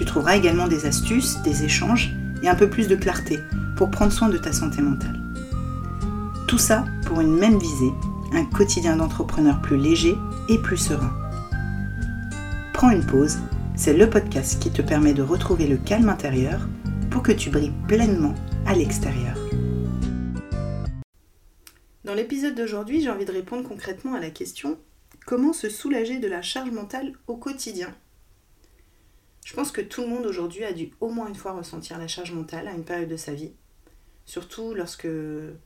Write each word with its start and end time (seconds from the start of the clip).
Tu 0.00 0.06
trouveras 0.06 0.36
également 0.36 0.66
des 0.66 0.86
astuces, 0.86 1.42
des 1.42 1.62
échanges 1.62 2.14
et 2.42 2.48
un 2.48 2.54
peu 2.54 2.70
plus 2.70 2.88
de 2.88 2.96
clarté 2.96 3.38
pour 3.76 3.90
prendre 3.90 4.10
soin 4.10 4.30
de 4.30 4.38
ta 4.38 4.50
santé 4.50 4.80
mentale. 4.80 5.20
Tout 6.48 6.56
ça 6.56 6.86
pour 7.04 7.20
une 7.20 7.36
même 7.36 7.58
visée, 7.58 7.92
un 8.32 8.46
quotidien 8.46 8.96
d'entrepreneur 8.96 9.60
plus 9.60 9.76
léger 9.76 10.16
et 10.48 10.56
plus 10.56 10.78
serein. 10.78 11.12
Prends 12.72 12.88
une 12.88 13.04
pause, 13.04 13.40
c'est 13.76 13.92
le 13.92 14.08
podcast 14.08 14.58
qui 14.58 14.70
te 14.70 14.80
permet 14.80 15.12
de 15.12 15.20
retrouver 15.20 15.66
le 15.66 15.76
calme 15.76 16.08
intérieur 16.08 16.66
pour 17.10 17.22
que 17.22 17.32
tu 17.32 17.50
brilles 17.50 17.74
pleinement 17.86 18.34
à 18.64 18.74
l'extérieur. 18.74 19.36
Dans 22.04 22.14
l'épisode 22.14 22.54
d'aujourd'hui, 22.54 23.02
j'ai 23.02 23.10
envie 23.10 23.26
de 23.26 23.32
répondre 23.32 23.68
concrètement 23.68 24.14
à 24.14 24.20
la 24.20 24.30
question 24.30 24.78
comment 25.26 25.52
se 25.52 25.68
soulager 25.68 26.20
de 26.20 26.26
la 26.26 26.40
charge 26.40 26.70
mentale 26.70 27.12
au 27.26 27.36
quotidien? 27.36 27.94
Je 29.44 29.54
pense 29.54 29.72
que 29.72 29.80
tout 29.80 30.02
le 30.02 30.08
monde 30.08 30.26
aujourd'hui 30.26 30.64
a 30.64 30.72
dû 30.72 30.92
au 31.00 31.08
moins 31.08 31.28
une 31.28 31.34
fois 31.34 31.52
ressentir 31.52 31.98
la 31.98 32.08
charge 32.08 32.32
mentale 32.32 32.68
à 32.68 32.72
une 32.72 32.84
période 32.84 33.08
de 33.08 33.16
sa 33.16 33.34
vie, 33.34 33.52
surtout 34.26 34.74
lorsque 34.74 35.08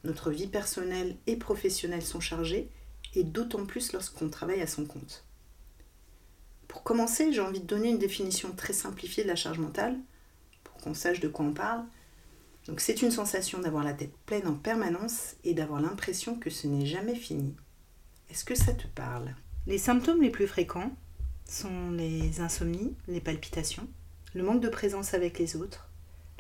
notre 0.05 0.31
vie 0.31 0.47
personnelle 0.47 1.17
et 1.27 1.37
professionnelle 1.37 2.03
sont 2.03 2.21
chargées, 2.21 2.71
et 3.15 3.25
d'autant 3.25 3.67
plus 3.67 3.93
lorsqu'on 3.93 4.29
travaille 4.29 4.63
à 4.63 4.67
son 4.67 4.85
compte. 4.87 5.25
Pour 6.67 6.83
commencer, 6.83 7.33
j'ai 7.33 7.41
envie 7.41 7.61
de 7.61 7.67
donner 7.67 7.91
une 7.91 7.99
définition 7.99 8.53
très 8.53 8.73
simplifiée 8.73 9.23
de 9.23 9.29
la 9.29 9.37
charge 9.37 9.59
mentale, 9.59 9.99
pour 10.65 10.75
qu'on 10.79 10.95
sache 10.95 11.21
de 11.21 11.29
quoi 11.29 11.45
on 11.45 11.53
parle. 11.53 11.85
Donc 12.67 12.81
c'est 12.81 13.03
une 13.03 13.11
sensation 13.11 13.61
d'avoir 13.61 13.85
la 13.85 13.93
tête 13.93 14.17
pleine 14.27 14.49
en 14.49 14.55
permanence 14.55 15.37
et 15.45 15.55
d'avoir 15.55 15.81
l'impression 15.81 16.37
que 16.37 16.51
ce 16.51 16.67
n'est 16.67 16.87
jamais 16.87 17.15
fini. 17.15 17.55
Est-ce 18.31 18.45
que 18.45 18.55
ça 18.55 18.73
te 18.73 18.87
parle? 18.87 19.35
Les 19.67 19.79
symptômes 19.79 20.23
les 20.23 20.31
plus 20.31 20.47
fréquents 20.47 20.91
sont 21.49 21.91
les 21.91 22.41
insomnies, 22.41 22.95
les 23.09 23.21
palpitations, 23.21 23.89
le 24.35 24.43
manque 24.43 24.61
de 24.61 24.69
présence 24.69 25.15
avec 25.15 25.39
les 25.39 25.57
autres, 25.57 25.89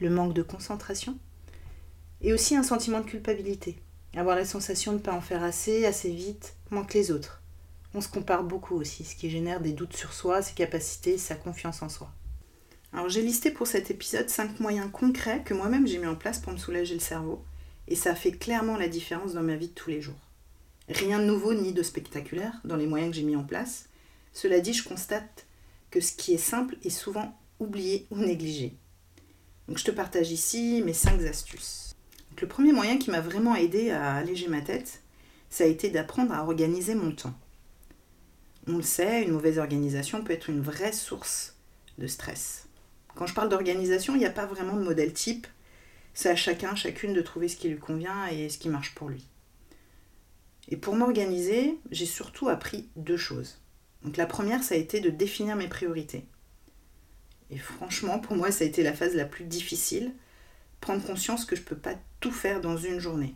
le 0.00 0.10
manque 0.10 0.34
de 0.34 0.42
concentration, 0.42 1.18
et 2.20 2.32
aussi 2.32 2.56
un 2.56 2.62
sentiment 2.62 3.00
de 3.00 3.06
culpabilité, 3.06 3.78
avoir 4.16 4.36
la 4.36 4.44
sensation 4.44 4.92
de 4.92 4.98
ne 4.98 5.02
pas 5.02 5.12
en 5.12 5.20
faire 5.20 5.42
assez, 5.42 5.86
assez 5.86 6.10
vite, 6.10 6.54
moins 6.70 6.84
que 6.84 6.98
les 6.98 7.10
autres. 7.10 7.42
On 7.94 8.00
se 8.00 8.08
compare 8.08 8.42
beaucoup 8.42 8.74
aussi, 8.74 9.04
ce 9.04 9.14
qui 9.14 9.30
génère 9.30 9.60
des 9.60 9.72
doutes 9.72 9.96
sur 9.96 10.12
soi, 10.12 10.42
ses 10.42 10.54
capacités, 10.54 11.18
sa 11.18 11.36
confiance 11.36 11.82
en 11.82 11.88
soi. 11.88 12.10
Alors 12.92 13.08
j'ai 13.08 13.22
listé 13.22 13.50
pour 13.50 13.66
cet 13.66 13.90
épisode 13.90 14.28
5 14.28 14.60
moyens 14.60 14.88
concrets 14.92 15.42
que 15.44 15.54
moi-même 15.54 15.86
j'ai 15.86 15.98
mis 15.98 16.06
en 16.06 16.14
place 16.14 16.38
pour 16.38 16.52
me 16.52 16.58
soulager 16.58 16.94
le 16.94 17.00
cerveau, 17.00 17.44
et 17.86 17.96
ça 17.96 18.14
fait 18.14 18.32
clairement 18.32 18.76
la 18.76 18.88
différence 18.88 19.34
dans 19.34 19.42
ma 19.42 19.56
vie 19.56 19.68
de 19.68 19.74
tous 19.74 19.90
les 19.90 20.00
jours. 20.00 20.14
Rien 20.88 21.18
de 21.18 21.24
nouveau 21.24 21.54
ni 21.54 21.72
de 21.72 21.82
spectaculaire 21.82 22.60
dans 22.64 22.76
les 22.76 22.86
moyens 22.86 23.10
que 23.10 23.16
j'ai 23.16 23.22
mis 23.24 23.36
en 23.36 23.44
place, 23.44 23.86
cela 24.34 24.60
dit, 24.60 24.74
je 24.74 24.86
constate 24.86 25.46
que 25.90 26.00
ce 26.00 26.12
qui 26.12 26.34
est 26.34 26.38
simple 26.38 26.76
est 26.82 26.90
souvent 26.90 27.38
oublié 27.60 28.06
ou 28.10 28.18
négligé. 28.18 28.76
Donc 29.68 29.78
je 29.78 29.84
te 29.84 29.90
partage 29.90 30.30
ici 30.30 30.82
mes 30.84 30.92
5 30.92 31.22
astuces. 31.22 31.94
le 32.40 32.48
premier 32.48 32.72
moyen 32.72 32.98
qui 32.98 33.10
m'a 33.10 33.20
vraiment 33.20 33.54
aidé 33.54 33.90
à 33.90 34.14
alléger 34.16 34.48
ma 34.48 34.60
tête, 34.60 35.02
ça 35.48 35.64
a 35.64 35.68
été 35.68 35.88
d'apprendre 35.88 36.34
à 36.34 36.42
organiser 36.42 36.94
mon 36.96 37.12
temps. 37.12 37.34
On 38.66 38.76
le 38.76 38.82
sait, 38.82 39.22
une 39.22 39.32
mauvaise 39.32 39.58
organisation 39.58 40.24
peut 40.24 40.32
être 40.32 40.50
une 40.50 40.60
vraie 40.60 40.92
source 40.92 41.56
de 41.98 42.08
stress. 42.08 42.66
Quand 43.14 43.26
je 43.26 43.34
parle 43.34 43.48
d'organisation, 43.48 44.16
il 44.16 44.18
n'y 44.18 44.26
a 44.26 44.30
pas 44.30 44.46
vraiment 44.46 44.76
de 44.76 44.82
modèle 44.82 45.12
type. 45.12 45.46
C'est 46.12 46.30
à 46.30 46.36
chacun, 46.36 46.74
chacune 46.74 47.14
de 47.14 47.22
trouver 47.22 47.48
ce 47.48 47.56
qui 47.56 47.68
lui 47.68 47.78
convient 47.78 48.26
et 48.26 48.48
ce 48.48 48.58
qui 48.58 48.68
marche 48.68 48.94
pour 48.94 49.08
lui. 49.08 49.28
Et 50.68 50.76
pour 50.76 50.96
m'organiser, 50.96 51.78
j'ai 51.90 52.06
surtout 52.06 52.48
appris 52.48 52.88
deux 52.96 53.16
choses. 53.16 53.60
Donc 54.04 54.16
la 54.16 54.26
première, 54.26 54.62
ça 54.62 54.74
a 54.74 54.78
été 54.78 55.00
de 55.00 55.10
définir 55.10 55.56
mes 55.56 55.68
priorités. 55.68 56.24
Et 57.50 57.58
franchement, 57.58 58.18
pour 58.18 58.36
moi, 58.36 58.50
ça 58.50 58.64
a 58.64 58.66
été 58.66 58.82
la 58.82 58.92
phase 58.92 59.14
la 59.14 59.24
plus 59.24 59.44
difficile. 59.44 60.12
Prendre 60.80 61.04
conscience 61.04 61.44
que 61.44 61.56
je 61.56 61.62
ne 61.62 61.66
peux 61.66 61.76
pas 61.76 61.94
tout 62.20 62.32
faire 62.32 62.60
dans 62.60 62.76
une 62.76 63.00
journée. 63.00 63.34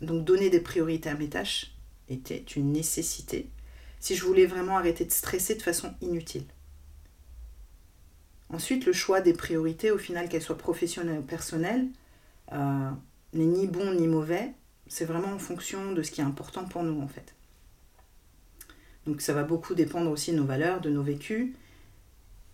Donc 0.00 0.24
donner 0.24 0.50
des 0.50 0.60
priorités 0.60 1.08
à 1.08 1.14
mes 1.14 1.28
tâches 1.28 1.74
était 2.08 2.44
une 2.56 2.72
nécessité 2.72 3.50
si 4.00 4.14
je 4.14 4.24
voulais 4.24 4.46
vraiment 4.46 4.76
arrêter 4.76 5.04
de 5.04 5.10
stresser 5.10 5.54
de 5.54 5.62
façon 5.62 5.92
inutile. 6.00 6.44
Ensuite, 8.50 8.86
le 8.86 8.92
choix 8.92 9.20
des 9.20 9.32
priorités, 9.32 9.90
au 9.90 9.98
final, 9.98 10.28
qu'elles 10.28 10.42
soient 10.42 10.56
professionnelles 10.56 11.18
ou 11.18 11.22
personnelles, 11.22 11.88
euh, 12.52 12.90
n'est 13.34 13.44
ni 13.44 13.66
bon 13.66 13.92
ni 13.92 14.06
mauvais. 14.06 14.52
C'est 14.86 15.04
vraiment 15.04 15.32
en 15.32 15.38
fonction 15.38 15.92
de 15.92 16.02
ce 16.02 16.10
qui 16.10 16.20
est 16.20 16.24
important 16.24 16.64
pour 16.64 16.82
nous, 16.82 17.00
en 17.02 17.08
fait. 17.08 17.34
Donc 19.08 19.22
ça 19.22 19.32
va 19.32 19.42
beaucoup 19.42 19.74
dépendre 19.74 20.10
aussi 20.10 20.32
de 20.32 20.36
nos 20.36 20.44
valeurs, 20.44 20.82
de 20.82 20.90
nos 20.90 21.02
vécus, 21.02 21.54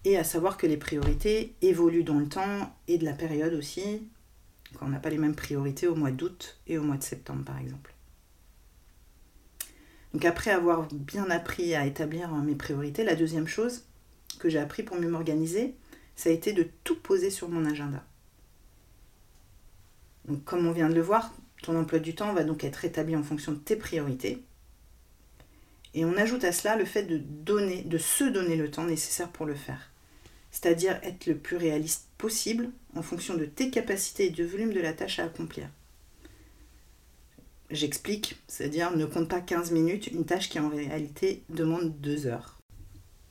et 0.04 0.16
à 0.16 0.22
savoir 0.22 0.56
que 0.56 0.68
les 0.68 0.76
priorités 0.76 1.52
évoluent 1.62 2.04
dans 2.04 2.20
le 2.20 2.28
temps 2.28 2.72
et 2.86 2.96
de 2.96 3.04
la 3.04 3.12
période 3.12 3.54
aussi, 3.54 4.06
quand 4.78 4.86
on 4.86 4.90
n'a 4.90 5.00
pas 5.00 5.10
les 5.10 5.18
mêmes 5.18 5.34
priorités 5.34 5.88
au 5.88 5.96
mois 5.96 6.12
d'août 6.12 6.60
et 6.68 6.78
au 6.78 6.84
mois 6.84 6.96
de 6.96 7.02
septembre 7.02 7.44
par 7.44 7.58
exemple. 7.58 7.92
Donc 10.12 10.24
après 10.24 10.52
avoir 10.52 10.86
bien 10.92 11.28
appris 11.28 11.74
à 11.74 11.86
établir 11.86 12.32
mes 12.36 12.54
priorités, 12.54 13.02
la 13.02 13.16
deuxième 13.16 13.48
chose 13.48 13.82
que 14.38 14.48
j'ai 14.48 14.60
appris 14.60 14.84
pour 14.84 14.96
mieux 14.96 15.10
m'organiser, 15.10 15.74
ça 16.14 16.30
a 16.30 16.32
été 16.32 16.52
de 16.52 16.68
tout 16.84 17.00
poser 17.00 17.30
sur 17.30 17.48
mon 17.48 17.64
agenda. 17.64 18.04
Donc 20.28 20.44
comme 20.44 20.68
on 20.68 20.72
vient 20.72 20.88
de 20.88 20.94
le 20.94 21.02
voir, 21.02 21.34
ton 21.64 21.76
emploi 21.76 21.98
du 21.98 22.14
temps 22.14 22.32
va 22.32 22.44
donc 22.44 22.62
être 22.62 22.84
établi 22.84 23.16
en 23.16 23.24
fonction 23.24 23.50
de 23.50 23.58
tes 23.58 23.74
priorités. 23.74 24.44
Et 25.94 26.04
on 26.04 26.16
ajoute 26.16 26.44
à 26.44 26.52
cela 26.52 26.76
le 26.76 26.84
fait 26.84 27.04
de 27.04 27.18
donner, 27.18 27.82
de 27.82 27.98
se 27.98 28.24
donner 28.24 28.56
le 28.56 28.70
temps 28.70 28.84
nécessaire 28.84 29.30
pour 29.30 29.46
le 29.46 29.54
faire. 29.54 29.90
C'est-à-dire 30.50 30.98
être 31.02 31.26
le 31.26 31.36
plus 31.36 31.56
réaliste 31.56 32.08
possible 32.18 32.70
en 32.96 33.02
fonction 33.02 33.34
de 33.34 33.44
tes 33.44 33.70
capacités 33.70 34.26
et 34.26 34.30
du 34.30 34.44
volume 34.44 34.72
de 34.72 34.80
la 34.80 34.92
tâche 34.92 35.18
à 35.18 35.24
accomplir. 35.24 35.68
J'explique, 37.70 38.36
c'est-à-dire 38.46 38.96
ne 38.96 39.06
compte 39.06 39.28
pas 39.28 39.40
15 39.40 39.70
minutes, 39.70 40.08
une 40.08 40.26
tâche 40.26 40.48
qui 40.48 40.60
en 40.60 40.68
réalité 40.68 41.42
demande 41.48 41.98
2 42.00 42.26
heures. 42.26 42.58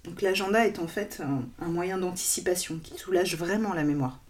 Donc 0.03 0.21
l'agenda 0.21 0.65
est 0.67 0.79
en 0.79 0.87
fait 0.87 1.21
un, 1.59 1.67
moyen 1.67 1.97
d'anticipation 1.97 2.79
qui 2.79 2.97
soulage 2.97 3.37
vraiment 3.37 3.73
la 3.73 3.83
mémoire. 3.83 4.21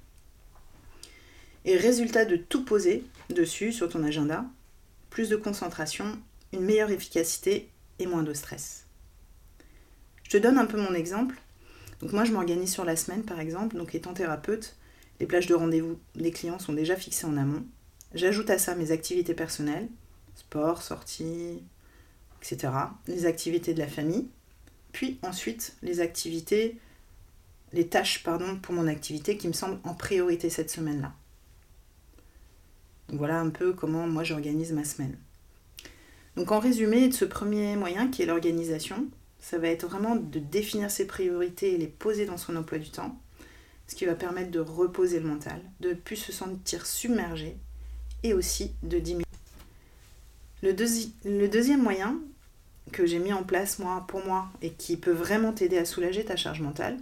Et 1.66 1.78
résultat 1.78 2.26
de 2.26 2.36
tout 2.36 2.66
poser 2.66 3.04
dessus 3.30 3.72
sur 3.72 3.90
ton 3.90 4.04
agenda, 4.04 4.46
plus 5.10 5.30
de 5.30 5.36
concentration, 5.36 6.06
une 6.52 6.62
meilleure 6.62 6.92
efficacité 6.92 7.70
et 8.00 8.08
moins 8.08 8.24
de 8.24 8.34
stress. 8.34 8.86
Je 10.24 10.30
te 10.30 10.38
donne 10.38 10.58
un 10.58 10.66
peu 10.66 10.82
mon 10.82 10.94
exemple. 10.94 11.36
Donc 12.02 12.12
moi, 12.12 12.26
je 12.26 12.32
m'organise 12.32 12.72
sur 12.72 12.86
la 12.86 12.96
semaine, 12.96 13.24
par 13.24 13.40
exemple. 13.40 13.78
Donc 13.78 13.96
étant 13.96 14.14
thérapeute, 14.14 14.76
les 15.20 15.26
plages 15.26 15.48
de 15.48 15.56
rendez-vous 15.56 16.00
des 16.16 16.32
clients 16.32 16.60
sont 16.60 16.74
déjà 16.74 16.96
fixées 16.96 17.26
en 17.26 17.38
amont. 17.38 17.66
J'ajoute 18.14 18.50
à 18.50 18.58
ça 18.58 18.76
mes 18.76 18.92
activités 18.92 19.34
personnelles, 19.34 19.88
sport, 20.36 20.82
sortie, 20.82 21.64
etc. 22.42 22.74
Les 23.08 23.26
activités 23.26 23.74
de 23.74 23.80
la 23.80 23.88
famille. 23.88 24.28
Puis 24.92 25.20
ensuite, 25.24 25.76
les 25.82 26.00
activités, 26.00 26.78
les 27.72 27.88
tâches, 27.88 28.24
pardon, 28.24 28.60
pour 28.60 28.76
mon 28.76 28.88
activité 28.88 29.38
qui 29.38 29.48
me 29.48 29.54
semblent 29.54 29.80
en 29.84 29.94
priorité 29.94 30.50
cette 30.50 30.70
semaine-là. 30.70 31.14
Voilà 33.10 33.40
un 33.40 33.50
peu 33.50 33.74
comment 33.74 34.08
moi 34.08 34.24
j'organise 34.24 34.72
ma 34.72 34.84
semaine. 34.84 35.18
Donc 36.36 36.52
en 36.52 36.60
résumé 36.60 37.08
de 37.08 37.14
ce 37.14 37.26
premier 37.26 37.76
moyen 37.76 38.10
qui 38.10 38.22
est 38.22 38.26
l'organisation, 38.26 39.08
ça 39.40 39.58
va 39.58 39.68
être 39.68 39.88
vraiment 39.88 40.16
de 40.16 40.40
définir 40.40 40.90
ses 40.90 41.06
priorités 41.06 41.74
et 41.74 41.78
les 41.78 41.88
poser 41.88 42.26
dans 42.26 42.38
son 42.38 42.56
emploi 42.56 42.80
du 42.80 42.90
temps, 42.90 43.20
ce 43.88 43.96
qui 43.96 44.06
va 44.06 44.16
permettre 44.16 44.52
de 44.52 44.60
reposer 44.60 45.20
le 45.20 45.28
mental, 45.28 45.62
de 45.80 45.90
ne 45.90 45.94
plus 45.94 46.16
se 46.16 46.32
sentir 46.32 46.86
submergé 46.86 47.58
et 48.24 48.34
aussi 48.34 48.72
de 48.84 49.00
diminuer. 49.00 49.26
Le, 50.62 50.72
le 51.26 51.48
deuxième 51.48 51.84
moyen 51.84 52.20
que 52.92 53.06
j'ai 53.06 53.20
mis 53.20 53.34
en 53.34 53.44
place 53.44 53.80
moi 53.80 54.06
pour 54.08 54.26
moi 54.26 54.48
et 54.62 54.72
qui 54.72 54.98
peut 54.98 55.12
vraiment 55.12 55.52
t'aider 55.52 55.78
à 55.78 55.86
soulager 55.86 56.24
ta 56.24 56.36
charge 56.36 56.62
mentale, 56.62 56.98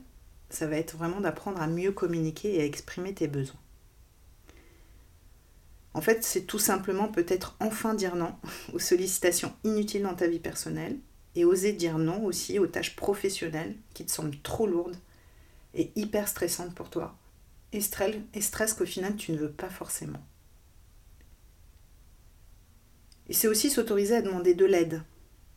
ça 0.50 0.68
va 0.68 0.78
être 0.78 0.98
vraiment 0.98 1.22
d'apprendre 1.22 1.62
à 1.62 1.68
mieux 1.68 1.92
communiquer 1.92 2.56
et 2.56 2.62
à 2.62 2.66
exprimer 2.66 3.14
tes 3.14 3.28
besoins. 3.28 3.60
En 5.94 6.02
fait, 6.02 6.24
c'est 6.24 6.44
tout 6.44 6.60
simplement 6.60 7.10
peut-être 7.10 7.56
enfin 7.60 7.94
dire 7.94 8.16
non 8.16 8.36
aux 8.74 8.80
sollicitations 8.80 9.54
inutiles 9.64 10.04
dans 10.04 10.16
ta 10.16 10.28
vie 10.28 10.40
personnelle 10.40 10.98
et 11.36 11.46
oser 11.46 11.74
dire 11.74 11.98
non 11.98 12.24
aussi 12.24 12.60
aux 12.60 12.68
tâches 12.68 12.96
professionnelles 12.96 13.76
qui 13.94 14.06
te 14.06 14.12
semblent 14.12 14.40
trop 14.44 14.68
lourdes 14.68 14.98
est 15.74 15.96
hyper 15.98 16.28
stressante 16.28 16.76
pour 16.76 16.90
toi 16.90 17.16
et 17.72 17.82
stress, 17.82 18.16
et 18.34 18.42
stress 18.42 18.74
qu'au 18.74 18.86
final 18.86 19.16
tu 19.16 19.32
ne 19.32 19.38
veux 19.38 19.52
pas 19.52 19.70
forcément. 19.70 20.22
Et 23.28 23.34
c'est 23.34 23.48
aussi 23.48 23.70
s'autoriser 23.70 24.18
à 24.18 24.22
demander 24.22 24.54
de 24.54 24.66
l'aide. 24.66 25.04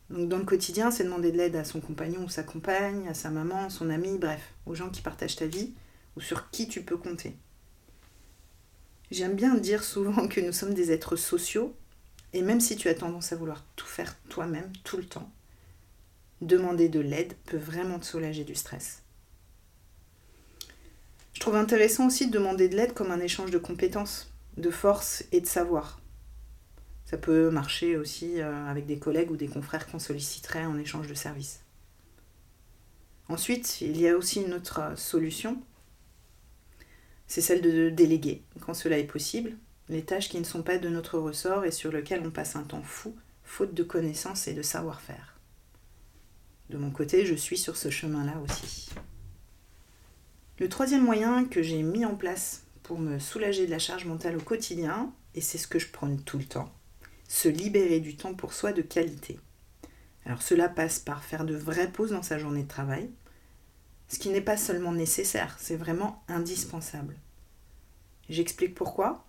Donc 0.09 0.29
dans 0.29 0.37
le 0.37 0.45
quotidien, 0.45 0.91
c'est 0.91 1.03
demander 1.03 1.31
de 1.31 1.37
l'aide 1.37 1.55
à 1.55 1.65
son 1.65 1.81
compagnon 1.81 2.23
ou 2.23 2.29
sa 2.29 2.43
compagne, 2.43 3.07
à 3.07 3.13
sa 3.13 3.29
maman, 3.31 3.69
son 3.69 3.89
ami, 3.89 4.17
bref, 4.17 4.53
aux 4.65 4.75
gens 4.75 4.89
qui 4.89 5.01
partagent 5.01 5.35
ta 5.35 5.47
vie 5.47 5.73
ou 6.15 6.21
sur 6.21 6.49
qui 6.51 6.67
tu 6.67 6.83
peux 6.83 6.95
compter. 6.95 7.35
J'aime 9.11 9.35
bien 9.35 9.55
dire 9.55 9.83
souvent 9.83 10.27
que 10.27 10.41
nous 10.41 10.51
sommes 10.51 10.73
des 10.73 10.91
êtres 10.91 11.15
sociaux, 11.15 11.75
et 12.33 12.41
même 12.41 12.59
si 12.59 12.75
tu 12.75 12.89
as 12.89 12.95
tendance 12.95 13.31
à 13.31 13.35
vouloir 13.35 13.63
tout 13.75 13.85
faire 13.85 14.17
toi-même 14.29 14.71
tout 14.83 14.97
le 14.97 15.05
temps, 15.05 15.31
demander 16.41 16.89
de 16.89 16.99
l'aide 16.99 17.33
peut 17.45 17.57
vraiment 17.57 17.99
te 17.99 18.05
soulager 18.05 18.43
du 18.43 18.55
stress. 18.55 19.03
Je 21.33 21.39
trouve 21.39 21.55
intéressant 21.55 22.07
aussi 22.07 22.27
de 22.27 22.31
demander 22.31 22.69
de 22.69 22.75
l'aide 22.75 22.93
comme 22.93 23.11
un 23.11 23.19
échange 23.19 23.51
de 23.51 23.57
compétences, 23.57 24.31
de 24.57 24.71
force 24.71 25.23
et 25.31 25.41
de 25.41 25.45
savoir. 25.45 25.99
Ça 27.05 27.17
peut 27.17 27.51
marcher 27.51 27.97
aussi 27.97 28.41
euh, 28.41 28.65
avec 28.67 28.85
des 28.87 28.97
collègues 28.97 29.31
ou 29.31 29.37
des 29.37 29.47
confrères 29.47 29.85
qu'on 29.87 29.99
solliciterait 29.99 30.65
en 30.65 30.79
échange 30.79 31.07
de 31.07 31.13
services. 31.13 31.61
Ensuite, 33.27 33.81
il 33.81 33.99
y 33.99 34.07
a 34.07 34.17
aussi 34.17 34.41
une 34.41 34.53
autre 34.53 34.79
euh, 34.79 34.95
solution, 34.95 35.61
c'est 37.27 37.41
celle 37.41 37.61
de 37.61 37.89
déléguer, 37.89 38.43
quand 38.61 38.73
cela 38.73 38.97
est 38.97 39.05
possible, 39.05 39.57
les 39.89 40.03
tâches 40.03 40.29
qui 40.29 40.39
ne 40.39 40.45
sont 40.45 40.63
pas 40.63 40.77
de 40.77 40.89
notre 40.89 41.19
ressort 41.19 41.65
et 41.65 41.71
sur 41.71 41.91
lesquelles 41.91 42.25
on 42.25 42.31
passe 42.31 42.55
un 42.55 42.63
temps 42.63 42.83
fou, 42.83 43.15
faute 43.43 43.73
de 43.73 43.83
connaissances 43.83 44.47
et 44.47 44.53
de 44.53 44.61
savoir-faire. 44.61 45.39
De 46.69 46.77
mon 46.77 46.89
côté, 46.89 47.25
je 47.25 47.35
suis 47.35 47.57
sur 47.57 47.77
ce 47.77 47.89
chemin-là 47.89 48.39
aussi. 48.39 48.89
Le 50.57 50.69
troisième 50.69 51.03
moyen 51.03 51.45
que 51.45 51.61
j'ai 51.61 51.83
mis 51.83 52.05
en 52.05 52.15
place 52.15 52.63
pour 52.81 52.97
me 52.97 53.19
soulager 53.19 53.65
de 53.65 53.71
la 53.71 53.79
charge 53.79 54.05
mentale 54.05 54.37
au 54.37 54.41
quotidien, 54.41 55.13
et 55.35 55.41
c'est 55.41 55.57
ce 55.57 55.67
que 55.67 55.79
je 55.79 55.89
prône 55.89 56.21
tout 56.21 56.37
le 56.37 56.45
temps, 56.45 56.73
se 57.27 57.49
libérer 57.49 57.99
du 57.99 58.15
temps 58.15 58.33
pour 58.33 58.53
soi 58.53 58.71
de 58.71 58.81
qualité. 58.81 59.39
Alors 60.25 60.41
cela 60.41 60.69
passe 60.69 60.97
par 60.97 61.23
faire 61.23 61.45
de 61.45 61.55
vraies 61.55 61.91
pauses 61.91 62.11
dans 62.11 62.23
sa 62.23 62.39
journée 62.39 62.63
de 62.63 62.67
travail, 62.67 63.09
ce 64.07 64.19
qui 64.19 64.29
n'est 64.29 64.41
pas 64.41 64.57
seulement 64.57 64.91
nécessaire, 64.91 65.57
c'est 65.59 65.75
vraiment 65.75 66.23
indispensable. 66.27 67.15
J'explique 68.29 68.75
pourquoi. 68.75 69.25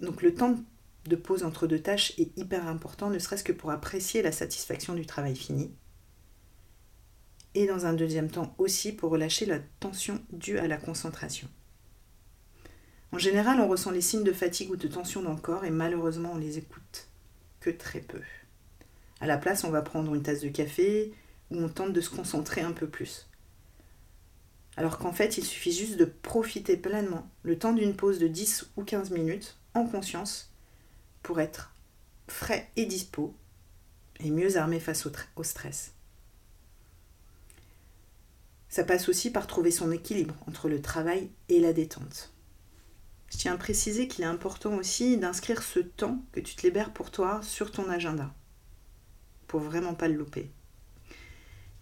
Donc 0.00 0.22
le 0.22 0.34
temps 0.34 0.56
de 1.06 1.16
pause 1.16 1.42
entre 1.42 1.66
deux 1.66 1.80
tâches 1.80 2.12
est 2.18 2.36
hyper 2.38 2.66
important, 2.66 3.10
ne 3.10 3.18
serait-ce 3.18 3.44
que 3.44 3.52
pour 3.52 3.70
apprécier 3.70 4.22
la 4.22 4.32
satisfaction 4.32 4.94
du 4.94 5.06
travail 5.06 5.36
fini. 5.36 5.74
Et 7.54 7.66
dans 7.66 7.86
un 7.86 7.92
deuxième 7.92 8.30
temps 8.30 8.54
aussi 8.58 8.92
pour 8.92 9.10
relâcher 9.10 9.46
la 9.46 9.58
tension 9.80 10.20
due 10.32 10.58
à 10.58 10.66
la 10.66 10.76
concentration. 10.76 11.48
En 13.12 13.18
général, 13.18 13.60
on 13.60 13.68
ressent 13.68 13.92
les 13.92 14.00
signes 14.00 14.24
de 14.24 14.32
fatigue 14.32 14.72
ou 14.72 14.76
de 14.76 14.88
tension 14.88 15.22
dans 15.22 15.34
le 15.34 15.40
corps 15.40 15.64
et 15.64 15.70
malheureusement, 15.70 16.32
on 16.32 16.38
les 16.38 16.58
écoute 16.58 17.08
que 17.60 17.70
très 17.70 18.00
peu. 18.00 18.20
À 19.20 19.26
la 19.26 19.38
place, 19.38 19.62
on 19.62 19.70
va 19.70 19.82
prendre 19.82 20.14
une 20.14 20.22
tasse 20.22 20.40
de 20.40 20.48
café 20.48 21.14
ou 21.50 21.58
on 21.58 21.68
tente 21.68 21.92
de 21.92 22.00
se 22.00 22.10
concentrer 22.10 22.62
un 22.62 22.72
peu 22.72 22.88
plus. 22.88 23.28
Alors 24.76 24.98
qu'en 24.98 25.12
fait, 25.12 25.38
il 25.38 25.44
suffit 25.44 25.72
juste 25.72 25.96
de 25.96 26.04
profiter 26.04 26.76
pleinement 26.76 27.30
le 27.42 27.58
temps 27.58 27.72
d'une 27.72 27.94
pause 27.94 28.18
de 28.18 28.26
10 28.26 28.72
ou 28.76 28.82
15 28.82 29.10
minutes 29.10 29.56
en 29.74 29.86
conscience 29.86 30.52
pour 31.22 31.40
être 31.40 31.72
frais 32.26 32.70
et 32.76 32.86
dispo 32.86 33.34
et 34.20 34.30
mieux 34.30 34.56
armé 34.56 34.80
face 34.80 35.06
au, 35.06 35.42
stress. 35.42 35.92
Ça 38.68 38.84
passe 38.84 39.08
aussi 39.08 39.30
par 39.30 39.46
trouver 39.46 39.70
son 39.70 39.92
équilibre 39.92 40.34
entre 40.48 40.68
le 40.68 40.82
travail 40.82 41.30
et 41.48 41.60
la 41.60 41.72
détente. 41.72 42.32
Je 43.30 43.38
tiens 43.38 43.54
à 43.54 43.58
préciser 43.58 44.08
qu'il 44.08 44.24
est 44.24 44.28
important 44.28 44.74
aussi 44.74 45.16
d'inscrire 45.16 45.62
ce 45.62 45.80
temps 45.80 46.22
que 46.32 46.40
tu 46.40 46.56
te 46.56 46.62
libères 46.62 46.92
pour 46.92 47.10
toi 47.10 47.40
sur 47.42 47.70
ton 47.70 47.88
agenda, 47.88 48.34
pour 49.46 49.60
vraiment 49.60 49.94
pas 49.94 50.08
le 50.08 50.14
louper. 50.14 50.50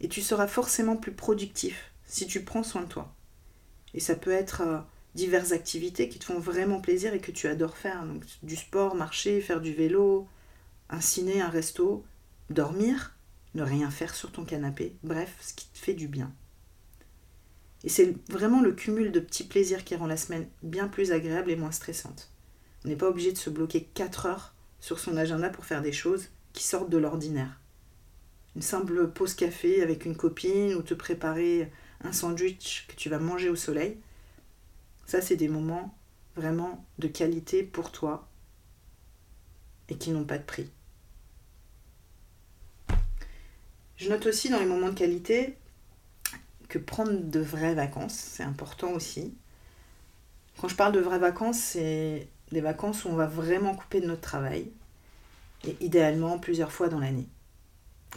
Et 0.00 0.08
tu 0.08 0.20
seras 0.20 0.46
forcément 0.46 0.96
plus 0.96 1.12
productif 1.12 1.91
si 2.12 2.26
tu 2.26 2.44
prends 2.44 2.62
soin 2.62 2.82
de 2.82 2.88
toi. 2.88 3.14
Et 3.94 4.00
ça 4.00 4.14
peut 4.14 4.30
être 4.30 4.60
euh, 4.60 4.78
diverses 5.14 5.52
activités 5.52 6.10
qui 6.10 6.18
te 6.18 6.26
font 6.26 6.38
vraiment 6.38 6.78
plaisir 6.78 7.14
et 7.14 7.20
que 7.20 7.32
tu 7.32 7.48
adores 7.48 7.78
faire. 7.78 8.04
Du 8.42 8.54
sport, 8.54 8.94
marcher, 8.94 9.40
faire 9.40 9.62
du 9.62 9.72
vélo, 9.72 10.28
un 10.90 11.00
ciné, 11.00 11.40
un 11.40 11.48
resto, 11.48 12.04
dormir, 12.50 13.16
ne 13.54 13.62
rien 13.62 13.90
faire 13.90 14.14
sur 14.14 14.30
ton 14.30 14.44
canapé, 14.44 14.94
bref, 15.02 15.34
ce 15.40 15.54
qui 15.54 15.66
te 15.68 15.78
fait 15.78 15.94
du 15.94 16.06
bien. 16.06 16.30
Et 17.82 17.88
c'est 17.88 18.14
vraiment 18.30 18.60
le 18.60 18.72
cumul 18.72 19.10
de 19.10 19.18
petits 19.18 19.44
plaisirs 19.44 19.82
qui 19.82 19.96
rend 19.96 20.06
la 20.06 20.18
semaine 20.18 20.46
bien 20.62 20.88
plus 20.88 21.12
agréable 21.12 21.50
et 21.50 21.56
moins 21.56 21.72
stressante. 21.72 22.30
On 22.84 22.88
n'est 22.88 22.96
pas 22.96 23.08
obligé 23.08 23.32
de 23.32 23.38
se 23.38 23.48
bloquer 23.48 23.88
4 23.94 24.26
heures 24.26 24.54
sur 24.80 24.98
son 24.98 25.16
agenda 25.16 25.48
pour 25.48 25.64
faire 25.64 25.80
des 25.80 25.92
choses 25.92 26.28
qui 26.52 26.64
sortent 26.64 26.90
de 26.90 26.98
l'ordinaire. 26.98 27.58
Une 28.54 28.62
simple 28.62 29.08
pause 29.08 29.32
café 29.32 29.82
avec 29.82 30.04
une 30.04 30.16
copine 30.16 30.74
ou 30.74 30.82
te 30.82 30.92
préparer 30.92 31.72
un 32.04 32.12
sandwich 32.12 32.86
que 32.88 32.94
tu 32.94 33.08
vas 33.08 33.18
manger 33.18 33.48
au 33.48 33.56
soleil. 33.56 33.98
Ça, 35.06 35.20
c'est 35.20 35.36
des 35.36 35.48
moments 35.48 35.96
vraiment 36.36 36.84
de 36.98 37.08
qualité 37.08 37.62
pour 37.62 37.92
toi 37.92 38.28
et 39.88 39.96
qui 39.96 40.10
n'ont 40.10 40.24
pas 40.24 40.38
de 40.38 40.44
prix. 40.44 40.70
Je 43.96 44.08
note 44.08 44.26
aussi 44.26 44.48
dans 44.48 44.58
les 44.58 44.66
moments 44.66 44.88
de 44.88 44.98
qualité 44.98 45.56
que 46.68 46.78
prendre 46.78 47.12
de 47.12 47.40
vraies 47.40 47.74
vacances, 47.74 48.14
c'est 48.14 48.42
important 48.42 48.92
aussi. 48.92 49.34
Quand 50.58 50.68
je 50.68 50.74
parle 50.74 50.92
de 50.92 51.00
vraies 51.00 51.18
vacances, 51.18 51.58
c'est 51.58 52.28
des 52.50 52.60
vacances 52.60 53.04
où 53.04 53.08
on 53.08 53.14
va 53.14 53.26
vraiment 53.26 53.74
couper 53.74 54.00
de 54.00 54.06
notre 54.06 54.22
travail, 54.22 54.70
et 55.64 55.76
idéalement 55.80 56.38
plusieurs 56.38 56.72
fois 56.72 56.88
dans 56.88 56.98
l'année. 56.98 57.28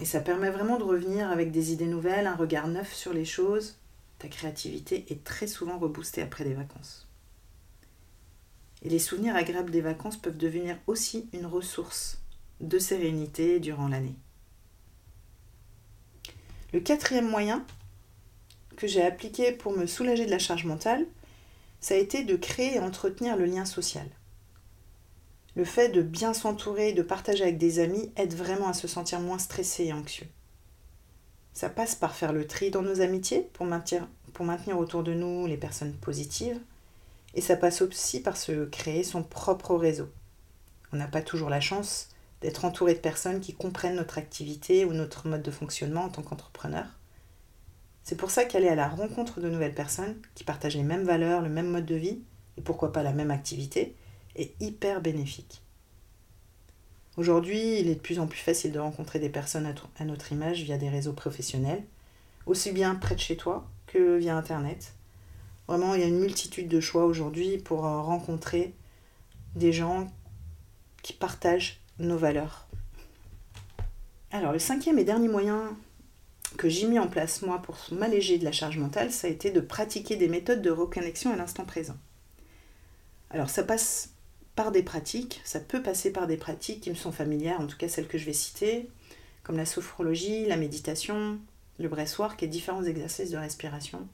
Et 0.01 0.05
ça 0.05 0.19
permet 0.19 0.49
vraiment 0.49 0.77
de 0.77 0.83
revenir 0.83 1.29
avec 1.29 1.51
des 1.51 1.71
idées 1.71 1.85
nouvelles, 1.85 2.27
un 2.27 2.35
regard 2.35 2.67
neuf 2.67 2.93
sur 2.93 3.13
les 3.13 3.25
choses. 3.25 3.77
Ta 4.19 4.27
créativité 4.27 5.05
est 5.09 5.23
très 5.23 5.47
souvent 5.47 5.77
reboostée 5.77 6.21
après 6.21 6.43
des 6.43 6.53
vacances. 6.53 7.07
Et 8.81 8.89
les 8.89 8.99
souvenirs 8.99 9.35
agréables 9.35 9.71
des 9.71 9.81
vacances 9.81 10.17
peuvent 10.17 10.37
devenir 10.37 10.77
aussi 10.87 11.29
une 11.33 11.45
ressource 11.45 12.21
de 12.59 12.77
sérénité 12.77 13.59
durant 13.59 13.87
l'année. 13.87 14.15
Le 16.73 16.81
quatrième 16.81 17.29
moyen 17.29 17.65
que 18.75 18.87
j'ai 18.87 19.01
appliqué 19.01 19.53
pour 19.53 19.71
me 19.71 19.85
soulager 19.85 20.25
de 20.25 20.31
la 20.31 20.39
charge 20.39 20.65
mentale, 20.65 21.05
ça 21.79 21.93
a 21.93 21.97
été 21.97 22.23
de 22.23 22.35
créer 22.35 22.75
et 22.75 22.79
entretenir 22.79 23.37
le 23.37 23.45
lien 23.45 23.63
social 23.63 24.07
le 25.55 25.63
fait 25.63 25.89
de 25.89 26.01
bien 26.01 26.33
s'entourer 26.33 26.89
et 26.89 26.93
de 26.93 27.01
partager 27.01 27.43
avec 27.43 27.57
des 27.57 27.79
amis 27.79 28.11
aide 28.17 28.33
vraiment 28.33 28.67
à 28.67 28.73
se 28.73 28.87
sentir 28.87 29.19
moins 29.21 29.39
stressé 29.39 29.85
et 29.85 29.93
anxieux. 29.93 30.27
Ça 31.53 31.69
passe 31.69 31.95
par 31.95 32.13
faire 32.13 32.33
le 32.33 32.45
tri 32.45 32.71
dans 32.71 32.81
nos 32.81 32.99
amitiés 32.99 33.49
pour 33.53 33.65
maintenir, 33.65 34.07
pour 34.33 34.45
maintenir 34.45 34.77
autour 34.77 35.03
de 35.03 35.13
nous 35.13 35.47
les 35.47 35.55
personnes 35.55 35.93
positives. 35.93 36.59
Et 37.33 37.41
ça 37.41 37.55
passe 37.55 37.81
aussi 37.81 38.21
par 38.21 38.35
se 38.35 38.65
créer 38.65 39.03
son 39.03 39.23
propre 39.23 39.75
réseau. 39.75 40.09
On 40.91 40.97
n'a 40.97 41.07
pas 41.07 41.21
toujours 41.21 41.49
la 41.49 41.61
chance 41.61 42.09
d'être 42.41 42.65
entouré 42.65 42.93
de 42.93 42.99
personnes 42.99 43.39
qui 43.39 43.53
comprennent 43.53 43.95
notre 43.95 44.17
activité 44.17 44.83
ou 44.83 44.91
notre 44.91 45.27
mode 45.27 45.41
de 45.41 45.51
fonctionnement 45.51 46.03
en 46.03 46.09
tant 46.09 46.21
qu'entrepreneur. 46.21 46.85
C'est 48.03 48.17
pour 48.17 48.29
ça 48.29 48.45
qu'aller 48.45 48.67
à 48.67 48.75
la 48.75 48.87
rencontre 48.87 49.39
de 49.39 49.49
nouvelles 49.49 49.73
personnes 49.73 50.21
qui 50.35 50.43
partagent 50.43 50.75
les 50.75 50.83
mêmes 50.83 51.05
valeurs, 51.05 51.41
le 51.41 51.49
même 51.49 51.69
mode 51.69 51.85
de 51.85 51.95
vie, 51.95 52.21
et 52.57 52.61
pourquoi 52.61 52.91
pas 52.91 53.01
la 53.01 53.13
même 53.13 53.31
activité, 53.31 53.95
hyper 54.59 55.01
bénéfique. 55.01 55.61
Aujourd'hui, 57.17 57.79
il 57.79 57.87
est 57.87 57.95
de 57.95 57.99
plus 57.99 58.19
en 58.19 58.27
plus 58.27 58.39
facile 58.39 58.73
de 58.73 58.79
rencontrer 58.79 59.19
des 59.19 59.29
personnes 59.29 59.73
à 59.97 60.05
notre 60.05 60.31
image 60.33 60.63
via 60.63 60.77
des 60.77 60.89
réseaux 60.89 61.13
professionnels, 61.13 61.83
aussi 62.45 62.71
bien 62.71 62.95
près 62.95 63.15
de 63.15 63.21
chez 63.21 63.37
toi 63.37 63.65
que 63.87 64.17
via 64.17 64.35
Internet. 64.35 64.93
Vraiment, 65.67 65.95
il 65.95 66.01
y 66.01 66.03
a 66.03 66.07
une 66.07 66.19
multitude 66.19 66.67
de 66.67 66.79
choix 66.79 67.05
aujourd'hui 67.05 67.57
pour 67.57 67.85
euh, 67.85 68.01
rencontrer 68.01 68.73
des 69.55 69.71
gens 69.71 70.11
qui 71.01 71.13
partagent 71.13 71.79
nos 71.99 72.17
valeurs. 72.17 72.67
Alors, 74.31 74.51
le 74.51 74.59
cinquième 74.59 74.99
et 74.99 75.05
dernier 75.05 75.29
moyen 75.29 75.75
que 76.57 76.67
j'ai 76.67 76.87
mis 76.87 76.99
en 76.99 77.07
place, 77.07 77.41
moi, 77.41 77.61
pour 77.61 77.77
m'alléger 77.91 78.37
de 78.37 78.43
la 78.43 78.51
charge 78.51 78.77
mentale, 78.77 79.11
ça 79.11 79.27
a 79.27 79.29
été 79.29 79.51
de 79.51 79.61
pratiquer 79.61 80.17
des 80.17 80.27
méthodes 80.27 80.61
de 80.61 80.69
reconnexion 80.69 81.31
à 81.31 81.37
l'instant 81.37 81.63
présent. 81.63 81.97
Alors, 83.29 83.49
ça 83.49 83.63
passe 83.63 84.09
par 84.55 84.71
des 84.71 84.83
pratiques, 84.83 85.41
ça 85.43 85.59
peut 85.59 85.81
passer 85.81 86.11
par 86.11 86.27
des 86.27 86.37
pratiques 86.37 86.81
qui 86.81 86.89
me 86.89 86.95
sont 86.95 87.11
familières, 87.11 87.59
en 87.59 87.67
tout 87.67 87.77
cas 87.77 87.87
celles 87.87 88.07
que 88.07 88.17
je 88.17 88.25
vais 88.25 88.33
citer, 88.33 88.89
comme 89.43 89.57
la 89.57 89.65
sophrologie, 89.65 90.45
la 90.45 90.57
méditation, 90.57 91.39
le 91.79 91.89
breathwork 91.89 92.41
et 92.41 92.47
différents 92.47 92.83
exercices 92.83 93.31
de 93.31 93.37
respiration, 93.37 94.07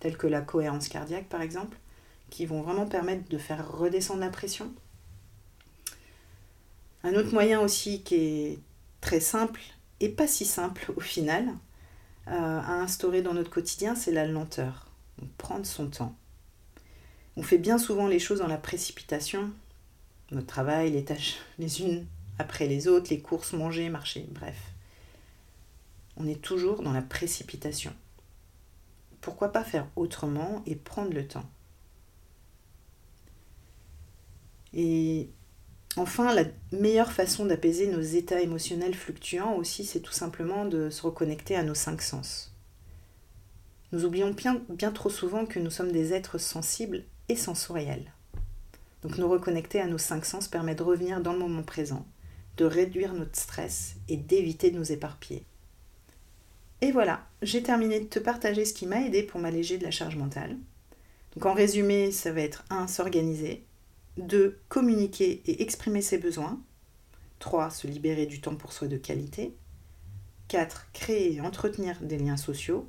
tels 0.00 0.16
que 0.16 0.26
la 0.26 0.40
cohérence 0.40 0.88
cardiaque 0.88 1.28
par 1.28 1.42
exemple, 1.42 1.76
qui 2.30 2.46
vont 2.46 2.62
vraiment 2.62 2.86
permettre 2.86 3.28
de 3.28 3.38
faire 3.38 3.70
redescendre 3.70 4.20
la 4.20 4.30
pression. 4.30 4.72
Un 7.02 7.14
autre 7.14 7.32
moyen 7.32 7.60
aussi 7.60 8.02
qui 8.02 8.14
est 8.14 8.58
très 9.00 9.20
simple 9.20 9.60
et 10.00 10.08
pas 10.08 10.26
si 10.26 10.44
simple 10.44 10.92
au 10.96 11.00
final 11.00 11.48
euh, 12.28 12.60
à 12.60 12.74
instaurer 12.74 13.22
dans 13.22 13.34
notre 13.34 13.50
quotidien, 13.50 13.94
c'est 13.94 14.12
la 14.12 14.26
lenteur. 14.26 14.86
on 15.22 15.26
prend 15.38 15.62
son 15.64 15.88
temps. 15.88 16.14
On 17.36 17.42
fait 17.42 17.58
bien 17.58 17.78
souvent 17.78 18.08
les 18.08 18.18
choses 18.18 18.40
dans 18.40 18.48
la 18.48 18.58
précipitation. 18.58 19.50
Notre 20.30 20.46
travail, 20.46 20.90
les 20.90 21.04
tâches 21.04 21.38
les 21.58 21.80
unes 21.80 22.06
après 22.38 22.66
les 22.66 22.86
autres, 22.86 23.10
les 23.10 23.20
courses, 23.20 23.52
manger, 23.52 23.88
marcher, 23.88 24.26
bref. 24.30 24.56
On 26.16 26.26
est 26.26 26.40
toujours 26.40 26.82
dans 26.82 26.92
la 26.92 27.02
précipitation. 27.02 27.92
Pourquoi 29.20 29.52
pas 29.52 29.64
faire 29.64 29.86
autrement 29.96 30.62
et 30.66 30.76
prendre 30.76 31.12
le 31.12 31.26
temps? 31.26 31.48
Et 34.74 35.30
enfin, 35.96 36.34
la 36.34 36.44
meilleure 36.72 37.12
façon 37.12 37.46
d'apaiser 37.46 37.86
nos 37.86 38.00
états 38.00 38.40
émotionnels 38.40 38.94
fluctuants 38.94 39.54
aussi, 39.54 39.84
c'est 39.84 40.00
tout 40.00 40.12
simplement 40.12 40.66
de 40.66 40.90
se 40.90 41.02
reconnecter 41.02 41.56
à 41.56 41.62
nos 41.62 41.74
cinq 41.74 42.02
sens. 42.02 42.54
Nous 43.92 44.04
oublions 44.04 44.30
bien, 44.30 44.92
trop 44.92 45.08
souvent 45.08 45.46
que 45.46 45.58
nous 45.58 45.70
sommes 45.70 45.92
des 45.92 46.12
êtres 46.12 46.38
sensibles 46.38 47.04
et 47.28 47.36
sensoriels. 47.36 48.12
Donc 49.02 49.18
nous 49.18 49.28
reconnecter 49.28 49.80
à 49.80 49.86
nos 49.86 49.98
cinq 49.98 50.24
sens 50.24 50.48
permet 50.48 50.74
de 50.74 50.82
revenir 50.82 51.20
dans 51.20 51.32
le 51.32 51.38
moment 51.38 51.62
présent, 51.62 52.06
de 52.56 52.64
réduire 52.64 53.14
notre 53.14 53.38
stress 53.38 53.94
et 54.08 54.16
d'éviter 54.16 54.70
de 54.70 54.78
nous 54.78 54.92
éparpiller. 54.92 55.44
Et 56.80 56.92
voilà, 56.92 57.26
j'ai 57.42 57.62
terminé 57.62 58.00
de 58.00 58.06
te 58.06 58.18
partager 58.18 58.64
ce 58.64 58.72
qui 58.72 58.86
m'a 58.86 59.00
aidé 59.02 59.22
pour 59.22 59.40
m'alléger 59.40 59.78
de 59.78 59.84
la 59.84 59.90
charge 59.90 60.16
mentale. 60.16 60.56
Donc 61.34 61.46
en 61.46 61.54
résumé, 61.54 62.12
ça 62.12 62.32
va 62.32 62.40
être 62.40 62.64
1. 62.70 62.86
S'organiser. 62.86 63.64
2. 64.18 64.58
Communiquer 64.68 65.42
et 65.46 65.62
exprimer 65.62 66.02
ses 66.02 66.18
besoins. 66.18 66.60
3. 67.40 67.70
Se 67.70 67.86
libérer 67.86 68.26
du 68.26 68.40
temps 68.40 68.56
pour 68.56 68.72
soi 68.72 68.88
de 68.88 68.96
qualité. 68.96 69.54
4. 70.48 70.88
Créer 70.92 71.34
et 71.34 71.40
entretenir 71.40 72.00
des 72.00 72.18
liens 72.18 72.36
sociaux. 72.36 72.88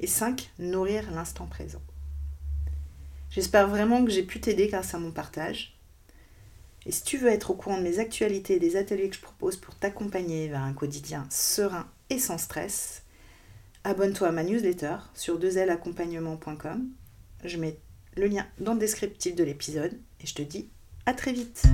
Et 0.00 0.06
5. 0.06 0.50
Nourrir 0.58 1.10
l'instant 1.10 1.46
présent. 1.46 1.82
J'espère 3.34 3.66
vraiment 3.66 4.04
que 4.04 4.12
j'ai 4.12 4.22
pu 4.22 4.38
t'aider 4.40 4.68
grâce 4.68 4.94
à 4.94 4.98
mon 5.00 5.10
partage. 5.10 5.76
Et 6.86 6.92
si 6.92 7.02
tu 7.02 7.18
veux 7.18 7.30
être 7.30 7.50
au 7.50 7.54
courant 7.54 7.78
de 7.78 7.82
mes 7.82 7.98
actualités 7.98 8.54
et 8.54 8.60
des 8.60 8.76
ateliers 8.76 9.08
que 9.08 9.16
je 9.16 9.20
propose 9.20 9.56
pour 9.56 9.74
t'accompagner 9.74 10.46
vers 10.46 10.62
un 10.62 10.72
quotidien 10.72 11.26
serein 11.30 11.90
et 12.10 12.20
sans 12.20 12.38
stress, 12.38 13.02
abonne-toi 13.82 14.28
à 14.28 14.32
ma 14.32 14.44
newsletter 14.44 14.98
sur 15.14 15.40
2laccompagnement.com. 15.40 16.86
Je 17.44 17.56
mets 17.56 17.76
le 18.16 18.28
lien 18.28 18.46
dans 18.60 18.74
le 18.74 18.78
descriptif 18.78 19.34
de 19.34 19.42
l'épisode 19.42 19.98
et 20.20 20.26
je 20.28 20.34
te 20.34 20.42
dis 20.42 20.68
à 21.04 21.12
très 21.12 21.32
vite. 21.32 21.64